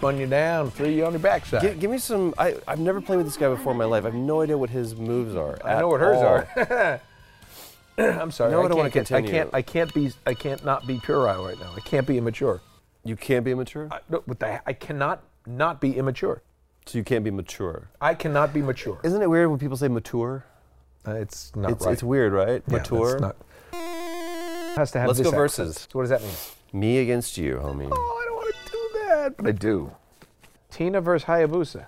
[0.01, 1.61] spun you down, threw you on your backside.
[1.61, 2.33] Gi- give me some.
[2.39, 4.05] I, I've never played with this guy before in my life.
[4.05, 5.59] I have no idea what his moves are.
[5.63, 6.65] I know what hers all.
[6.65, 7.01] are.
[7.99, 8.51] I'm sorry.
[8.51, 9.51] No, I I, don't wanna can't I can't.
[9.53, 10.11] I can't be.
[10.27, 11.71] I can't not be puerile right now.
[11.77, 12.63] I can't be immature.
[13.05, 13.89] You can't be immature?
[13.91, 16.43] I, no, but I, I cannot not be immature.
[16.87, 17.91] so you can't be mature.
[18.01, 19.01] I cannot be mature.
[19.05, 20.45] Isn't it weird when people say mature?
[21.07, 21.93] Uh, it's not It's, right.
[21.93, 22.63] it's weird, right?
[22.67, 23.11] Yeah, mature.
[23.11, 23.37] that's not-
[24.77, 25.69] has to have Let's this go accent.
[25.69, 25.89] verses.
[25.91, 26.33] So what does that mean?
[26.81, 27.89] Me against you, homie.
[27.91, 28.20] Oh,
[29.37, 29.93] that, but I do.
[30.71, 31.87] Tina versus Hayabusa.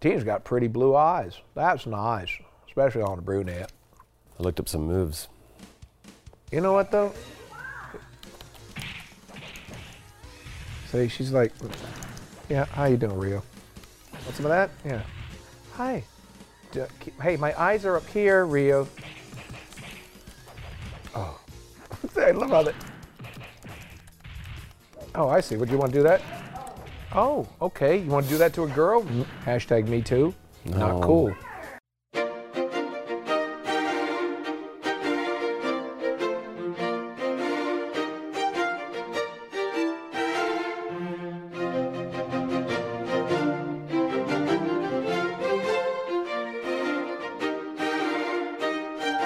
[0.00, 1.34] Tina's got pretty blue eyes.
[1.54, 2.30] That's nice,
[2.68, 3.72] especially on a brunette.
[4.38, 5.28] I looked up some moves.
[6.52, 7.12] You know what though?
[10.90, 11.52] See, she's like,
[12.48, 13.42] yeah, how you doing, Rio?
[14.24, 14.70] Want some of that?
[14.84, 15.02] Yeah.
[15.74, 16.02] Hi.
[16.72, 16.80] D-
[17.20, 18.88] Hey, my eyes are up here, Rio.
[21.14, 21.38] Oh.
[22.16, 22.74] I love how that.
[25.14, 25.56] Oh, I see.
[25.56, 26.20] Would you want to do that?
[27.12, 27.98] Oh, okay.
[27.98, 29.02] You want to do that to a girl?
[29.02, 30.34] Mm, Hashtag me too.
[30.66, 31.34] Not cool.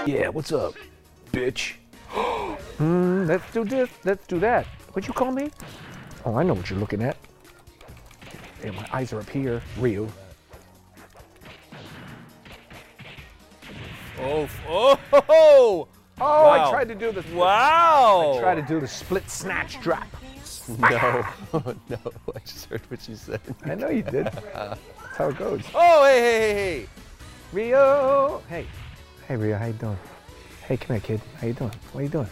[0.04, 0.74] Yeah, what's up,
[1.32, 1.74] bitch?
[2.78, 3.88] Hmm, let's do this.
[4.04, 4.66] Let's do that.
[4.92, 5.50] What'd you call me?
[6.24, 7.16] Oh, I know what you're looking at.
[8.62, 9.62] Yeah, my eyes are up here.
[9.78, 10.06] Rio.
[14.20, 15.88] Oh, oh, oh,
[16.20, 16.66] Oh, Wow.
[16.68, 17.24] I tried to do the.
[17.34, 18.34] wow!
[18.36, 20.06] I tried to do the split snatch drop.
[20.78, 21.24] No,
[21.88, 21.98] no,
[22.36, 23.40] I just heard what you said.
[23.64, 24.26] I know you did.
[24.26, 24.78] That's
[25.18, 25.60] how it goes.
[25.74, 26.86] Oh, hey, hey, hey, hey.
[27.52, 28.42] Rio.
[28.48, 28.66] Hey.
[29.26, 29.56] Hey, Rio.
[29.58, 29.98] How you doing?
[30.68, 31.20] Hey, come here, kid.
[31.40, 31.72] How you doing?
[31.90, 32.28] What are you doing?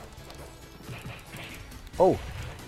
[1.99, 2.16] Oh,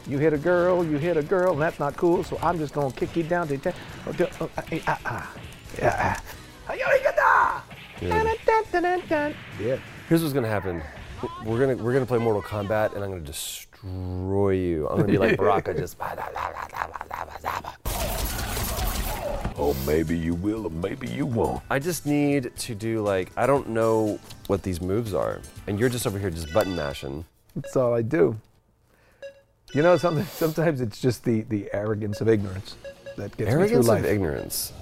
[0.06, 0.84] you hit a girl.
[0.84, 2.24] You hit a girl, and that's not cool.
[2.24, 3.56] So I'm just gonna kick you down to.
[3.56, 3.74] the-
[4.06, 5.34] Oh, do- oh, ah, eh, ah, ah.
[5.78, 6.16] Yeah.
[6.16, 6.22] ah.
[10.08, 10.82] Here's what's gonna happen.
[11.44, 14.88] We're gonna we're gonna play Mortal Kombat, and I'm gonna destroy you.
[14.88, 15.96] I'm gonna be like Baraka, just.
[19.58, 21.62] Oh, maybe you will, or maybe you won't.
[21.70, 25.88] I just need to do like I don't know what these moves are, and you're
[25.88, 27.24] just over here just button mashing.
[27.54, 28.36] That's all I do.
[29.72, 30.24] You know something?
[30.26, 32.76] Sometimes it's just the, the arrogance of ignorance
[33.16, 34.72] that gets Arrogance me through of ignorance.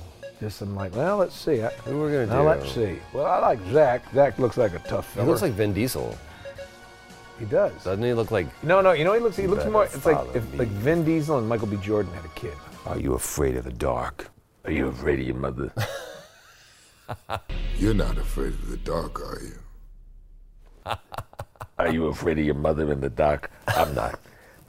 [0.41, 1.63] Just I'm like, well, let's see.
[1.63, 2.49] I, Who we're gonna now do?
[2.49, 2.99] let's see.
[3.13, 4.03] Well, I like Zack.
[4.15, 6.17] Zack looks like a tough He looks like Vin Diesel,
[7.39, 7.73] he does.
[7.85, 8.13] doesn't he?
[8.15, 8.93] Look like No, no.
[8.93, 9.37] You know, he looks.
[9.37, 9.85] He looks more.
[9.85, 10.59] It's like if me.
[10.59, 11.77] like Vin Diesel and Michael B.
[11.77, 12.55] Jordan had a kid.
[12.87, 14.31] Are you afraid of the dark?
[14.65, 15.73] Are you afraid of your mother?
[17.77, 20.97] You're not afraid of the dark, are you?
[21.79, 23.51] Are you afraid of your mother in the dark?
[23.69, 24.19] I'm not.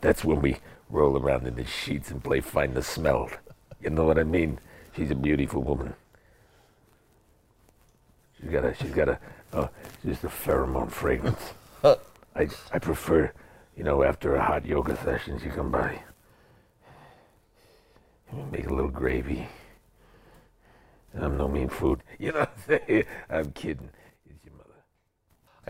[0.02, 0.58] That's when we
[0.90, 3.30] roll around in the sheets and play find the smell.
[3.82, 4.60] You know what I mean?
[4.96, 5.94] She's a beautiful woman.
[8.40, 9.20] She's got a, she's got a,
[9.54, 9.68] uh,
[10.06, 11.54] just a pheromone fragrance.
[11.84, 13.32] I, I prefer,
[13.78, 16.02] you know, after a hot yoga session, she come by.
[18.52, 19.48] Make a little gravy.
[21.14, 22.02] And I'm no mean food.
[22.20, 23.04] You know what I'm saying?
[23.30, 23.90] I'm kidding.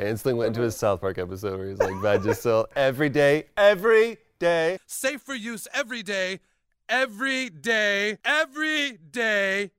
[0.01, 4.17] I instantly went into a South Park episode where he's like, Vagisil, every day, every
[4.39, 4.79] day.
[4.87, 6.39] Safe for use every day,
[6.89, 9.69] every day, every day.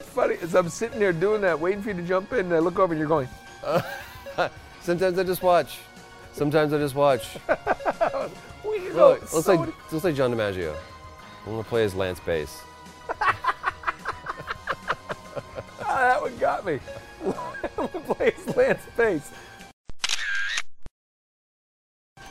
[0.00, 2.58] Funny as I'm sitting there doing that, waiting for you to jump in, and I
[2.58, 3.28] look over and you're going.
[4.80, 5.78] Sometimes I just watch.
[6.32, 7.38] Sometimes I just watch.
[8.62, 10.76] We Look, go looks so like looks like John DiMaggio.
[11.46, 12.60] I'm gonna play as Lance Bass.
[15.82, 16.78] Ah, that one got me.
[18.06, 19.30] Play his Lance face.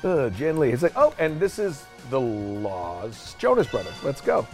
[0.04, 0.70] Uh, Jen Lee.
[0.70, 3.94] It's like, oh, and this is the Laws Jonas Brothers.
[4.04, 4.48] Let's go.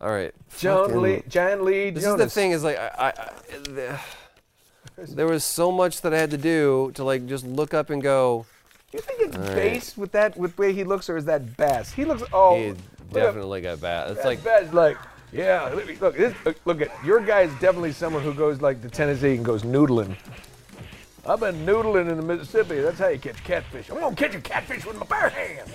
[0.00, 0.34] All right.
[0.58, 2.26] John Lee, Jann Lee This Jonas.
[2.26, 3.98] is the thing is like I, I, I the-
[5.08, 8.02] there was so much that I had to do to like just look up and
[8.02, 8.46] go.
[8.92, 9.54] Do you think it's right.
[9.54, 11.90] bass with that with the way he looks, or is that bass?
[11.92, 12.22] He looks.
[12.32, 12.74] Oh, He
[13.12, 14.12] definitely got Bass.
[14.12, 14.72] It's like bass.
[14.72, 14.96] Like,
[15.32, 15.68] yeah.
[16.00, 19.34] Look, this, look, look at your guy is definitely someone who goes like to Tennessee
[19.34, 20.16] and goes noodling.
[21.26, 22.80] I've been noodling in the Mississippi.
[22.80, 23.90] That's how you catch catfish.
[23.90, 25.70] I'm gonna catch a catfish with my bare hands.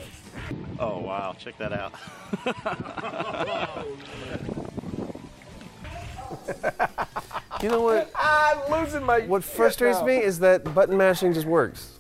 [0.79, 1.93] Oh wow, check that out.
[7.61, 8.11] you know what?
[8.15, 9.21] I'm losing my.
[9.21, 11.93] What frustrates me is that button mashing just works.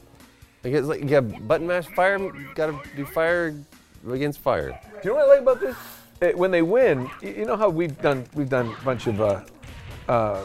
[0.63, 2.19] Like it's like yeah, button mash fire.
[2.55, 3.55] Got to do fire
[4.09, 4.79] against fire.
[5.01, 5.75] Do you know what I like about this?
[6.21, 9.41] Eh, When they win, you know how we've done we've done a bunch of uh,
[10.07, 10.41] uh,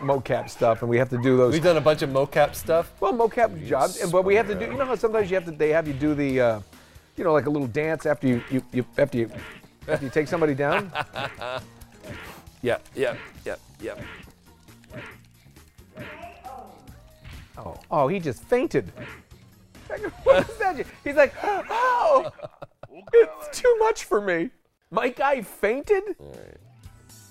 [0.00, 1.52] mocap stuff, and we have to do those.
[1.52, 2.92] We've done a bunch of mocap stuff.
[3.00, 4.66] Well, mocap jobs, and but we have to do.
[4.66, 6.60] You know how sometimes you have to they have you do the, uh,
[7.16, 9.30] you know, like a little dance after you you, you after you
[9.86, 10.92] after you take somebody down.
[12.60, 13.94] Yeah, yeah, yeah, yeah.
[17.56, 18.92] Oh, oh, he just fainted.
[20.22, 20.84] What is that?
[21.02, 22.30] He's like, oh,
[22.90, 24.50] it's too much for me.
[24.90, 26.16] My guy fainted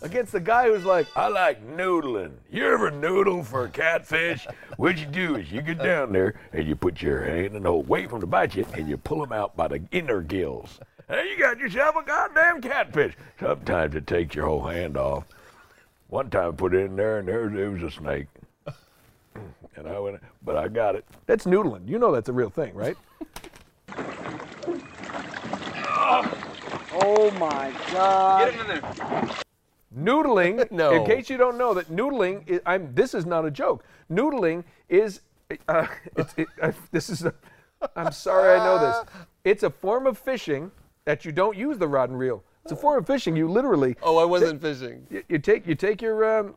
[0.02, 2.32] against the guy who's like, I like noodling.
[2.52, 4.48] You ever noodle for a catfish?
[4.78, 7.70] what you do is you get down there and you put your hand in the
[7.70, 10.22] hole, wait for him to bite you, and you pull him out by the inner
[10.22, 10.80] gills.
[11.10, 13.16] And you got yourself a goddamn catfish.
[13.40, 15.26] Sometimes it takes your whole hand off.
[16.10, 18.28] One time I put it in there and there, there was a snake.
[19.76, 21.06] And I went, but I got it.
[21.28, 21.88] that's noodling.
[21.88, 22.98] You know that's a real thing, right?
[27.00, 28.46] Oh my God.
[28.46, 29.38] Get him in there.
[29.98, 30.70] Noodling.
[30.72, 30.92] No.
[30.92, 32.94] In case you don't know that noodling, is, I'm.
[32.94, 33.84] This is not a joke.
[34.12, 35.22] Noodling is.
[35.68, 36.48] Uh, it's, it,
[36.92, 37.26] this is.
[37.26, 37.34] A,
[37.96, 39.14] I'm sorry, I know this.
[39.44, 40.72] It's a form of fishing
[41.06, 42.44] that you don't use the rod and reel.
[42.64, 43.34] It's a form of fishing.
[43.38, 43.96] You literally.
[44.04, 45.08] Oh, I wasn't fishing.
[45.10, 46.40] You, you take you take your.
[46.40, 46.56] Um,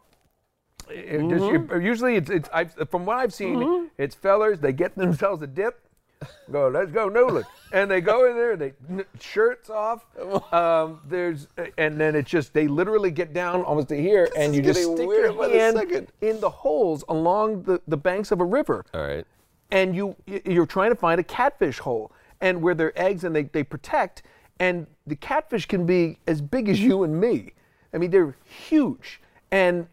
[0.88, 1.72] Mm-hmm.
[1.72, 4.58] you- usually, it's, it's I've, from what I've seen, it's fellers.
[4.58, 5.78] They get themselves a dip.
[6.52, 8.56] Go, let's go noodling, and they go in there.
[8.56, 8.72] They
[9.18, 10.04] shirts off.
[10.52, 11.46] Um, there's
[11.78, 14.98] and then it's just they literally get down almost to here, and you just stick
[14.98, 19.24] your hand in the holes along the, the banks of a river All right.
[19.70, 23.44] and you you're trying to find a catfish hole and where they're eggs and they,
[23.44, 24.22] they protect
[24.58, 27.52] and the catfish can be as big as you and me
[27.94, 29.20] i mean they're huge
[29.52, 29.86] and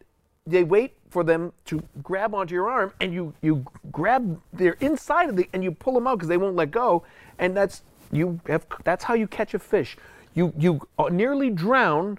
[0.46, 5.28] they wait for them to grab onto your arm and you you grab their inside
[5.28, 7.02] of the and you pull them out because they won't let go
[7.38, 9.96] and that's you have that's how you catch a fish
[10.34, 12.18] you you uh, nearly drown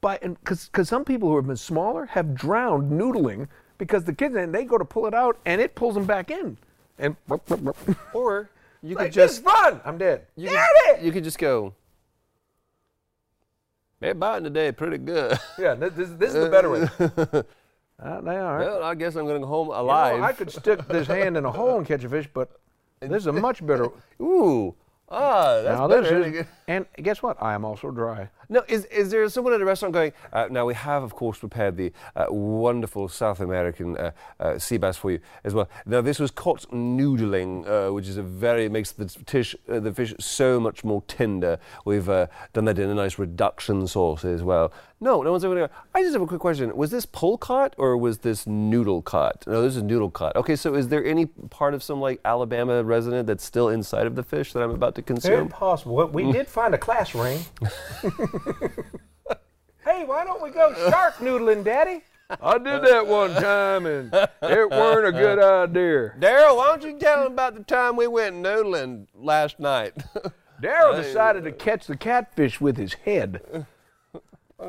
[0.00, 4.12] by and because because some people who have been smaller have drowned noodling because the
[4.12, 6.56] kids and they go to pull it out and it pulls them back in
[6.98, 7.16] and
[8.14, 8.50] Or
[8.82, 11.02] you like, could just "This is fun i'm dead you Get could, it!
[11.04, 11.74] you could just go.
[14.00, 15.38] They're biting today pretty good.
[15.58, 17.42] yeah this, this, this is the better way
[18.02, 20.22] uh, they are Well, I guess I'm gonna go home You know, alive.
[20.22, 22.50] i could stick this hand in a hole and catch a fish but
[23.00, 23.88] this is a much better
[24.20, 24.74] Ooh,
[25.08, 26.22] ah, that's now better.
[26.24, 29.64] is, and guess what i am also dry No, is, is there someone at a
[29.64, 34.12] restaurant going, uh, now we have, of course, prepared the uh, wonderful South American uh,
[34.40, 35.68] uh, sea bass for you as well.
[35.86, 39.92] Now, this was caught noodling, uh, which is a very, makes the, fish, uh, the
[39.92, 41.58] fish so much more tender.
[41.84, 44.72] We've uh, done that in a nice reduction sauce as well.
[45.00, 46.74] No, no one's ever going to go, I just have a quick question.
[46.74, 49.46] Was this pole caught or was this noodle caught?
[49.46, 50.34] No, this is noodle caught.
[50.34, 54.14] Okay, so is there any part of some like Alabama resident that's still inside of
[54.14, 55.48] the fish that I'm about to very consume?
[55.48, 57.44] possible we did find a class ring
[58.44, 58.68] hey
[59.84, 62.02] Hey, why don't we go shark noodling, Daddy?
[62.40, 66.14] I did that one time and it weren't a good idea.
[66.18, 69.92] Daryl, why don't you tell them about the time we went noodling last night?
[70.62, 73.66] Daryl decided to catch the catfish with his head.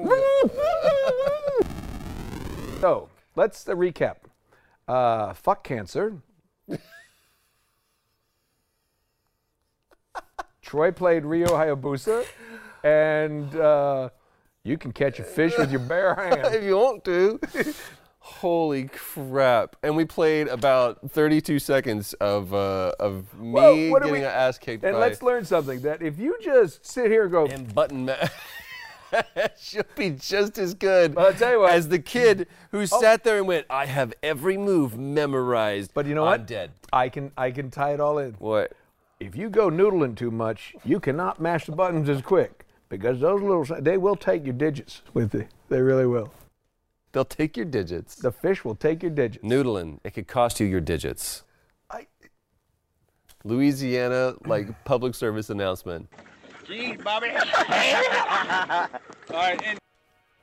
[2.81, 4.15] so let's uh, recap.
[4.87, 6.21] Uh, fuck cancer.
[10.61, 12.25] Troy played Ryu Hayabusa,
[12.85, 14.09] and uh,
[14.63, 16.41] you can catch a fish with your bare hand.
[16.55, 17.39] if you want to.
[18.19, 19.75] Holy crap!
[19.83, 24.57] And we played about 32 seconds of uh, of me Well, getting we- an ass
[24.57, 27.73] kicked And by let's learn something that if you just sit here and go, and
[27.75, 28.15] button ma-
[29.59, 31.73] She'll be just as good I'll tell you what.
[31.73, 32.85] as the kid who Oh.
[32.85, 36.39] sat there and went, "I have every move memorized." but you know what?
[36.41, 36.71] I'm dead.
[36.91, 38.33] I can I can tie it all in.
[38.39, 38.73] What?
[39.19, 43.41] If you go noodling too much, you cannot mash the buttons as quick because those
[43.41, 45.47] little they will take your digits with you.
[45.69, 46.31] They really will.
[47.11, 48.15] They'll take your digits.
[48.15, 49.43] The fish will take your digits.
[49.43, 51.43] Noodling, it could cost you your digits.
[51.89, 52.07] I...
[53.45, 56.09] Louisiana, like public service announcement.
[56.67, 57.29] Jeez, Bobby.
[59.29, 59.79] All right, and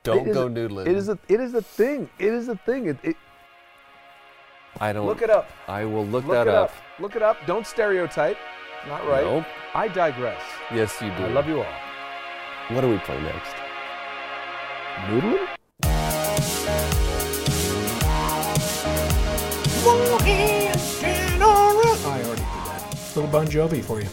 [0.03, 0.87] Don't go a- noodling.
[0.87, 2.09] It is a it is a thing.
[2.17, 2.87] It is a thing.
[2.87, 3.15] It, it,
[4.79, 5.05] I don't.
[5.05, 5.51] look it up.
[5.67, 6.71] I will look, Look that it up.
[6.71, 6.75] up.
[6.99, 7.37] Look it up.
[7.45, 8.37] Don't stereotype.
[8.87, 9.23] Not right.
[9.23, 9.45] Nope.
[9.75, 10.41] I digress.
[10.73, 11.25] Yes, you do.
[11.25, 11.73] I love you all.
[12.69, 13.55] What do we play next?
[15.07, 15.47] Noodling?
[22.05, 22.97] I already did that.
[23.15, 24.07] Little Bon Jovi for you.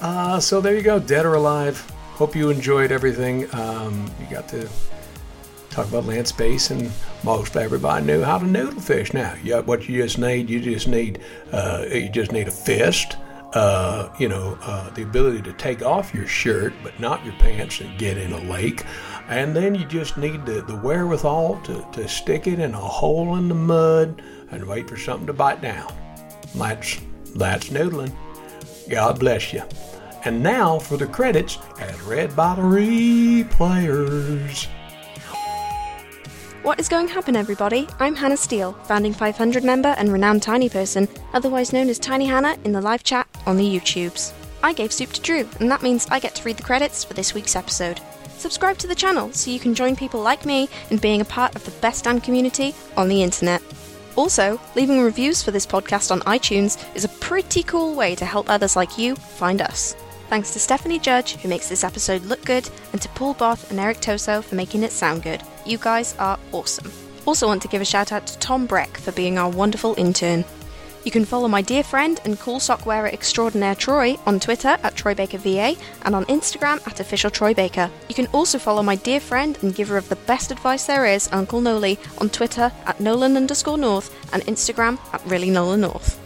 [0.00, 1.78] Uh, so there you go, Dead or Alive.
[2.14, 3.48] Hope you enjoyed everything.
[3.54, 4.68] Um, you got to
[5.70, 6.90] talk about land space, and
[7.22, 9.14] most everybody knew how to noodle fish.
[9.14, 11.20] Now, yeah, what you just need, you just need,
[11.52, 13.16] uh, you just need a fist.
[13.54, 17.80] Uh, you know, uh, the ability to take off your shirt but not your pants
[17.80, 18.84] and get in a lake.
[19.28, 23.36] And then you just need the, the wherewithal to, to stick it in a hole
[23.36, 25.90] in the mud and wait for something to bite down.
[26.54, 27.00] That's,
[27.36, 28.14] that's noodling.
[28.90, 29.62] God bless you.
[30.24, 34.66] And now for the credits as read by the replayers.
[36.62, 37.88] What is going to happen, everybody?
[37.98, 42.58] I'm Hannah Steele, founding 500 member and renowned tiny person, otherwise known as Tiny Hannah
[42.64, 44.32] in the live chat on the YouTubes.
[44.62, 47.14] I gave soup to Drew, and that means I get to read the credits for
[47.14, 48.00] this week's episode.
[48.36, 51.56] Subscribe to the channel so you can join people like me in being a part
[51.56, 53.62] of the best damn community on the internet.
[54.14, 58.50] Also, leaving reviews for this podcast on iTunes is a pretty cool way to help
[58.50, 59.94] others like you find us.
[60.28, 63.80] Thanks to Stephanie Judge, who makes this episode look good, and to Paul Both and
[63.80, 65.42] Eric Toso for making it sound good.
[65.64, 66.92] You guys are awesome.
[67.26, 70.44] Also, want to give a shout out to Tom Breck for being our wonderful intern.
[71.04, 74.94] You can follow my dear friend and cool sock wearer extraordinaire Troy on Twitter at
[74.94, 77.90] TroyBakerVA and on Instagram at official Troy Baker.
[78.08, 81.28] You can also follow my dear friend and giver of the best advice there is,
[81.32, 86.18] Uncle Noli, on Twitter at Nolan underscore North and Instagram at really Nolan North.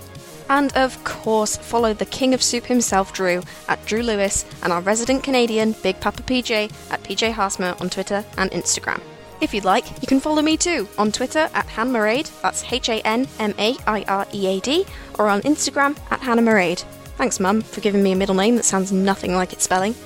[0.49, 4.81] And of course, follow the king of soup himself, Drew, at Drew Lewis, and our
[4.81, 9.01] resident Canadian, Big Papa PJ, at PJ Haarsma on Twitter and Instagram.
[9.43, 13.01] If you'd like, you can follow me too on Twitter at Hanmairead, that's H A
[13.01, 14.87] N M A I R E A D,
[15.19, 16.77] or on Instagram at Hannah.
[17.17, 19.97] Thanks, Mum, for giving me a middle name that sounds nothing like its spelling.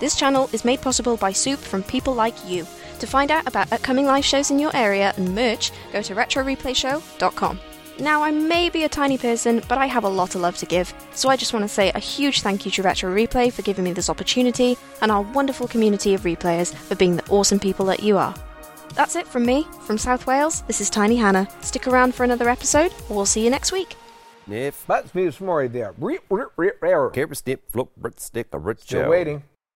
[0.00, 2.66] This channel is made possible by soup from people like you.
[2.98, 7.60] To find out about upcoming live shows in your area and merch, go to retroreplayshow.com.
[8.00, 10.66] Now, I may be a tiny person, but I have a lot of love to
[10.66, 13.62] give, so I just want to say a huge thank you to Retro Replay for
[13.62, 17.86] giving me this opportunity, and our wonderful community of replayers for being the awesome people
[17.86, 18.34] that you are.
[18.94, 20.62] That's it from me, from South Wales.
[20.62, 21.48] This is Tiny Hannah.
[21.62, 23.96] Stick around for another episode, or we'll see you next week.
[24.50, 25.94] If That's me this morning there.
[27.10, 29.44] Care snip, flip, stick, a rich Still waiting.